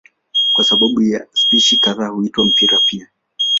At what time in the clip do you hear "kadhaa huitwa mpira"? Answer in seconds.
1.77-2.79